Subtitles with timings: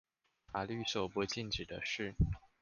[0.51, 2.15] 法律所不禁止的事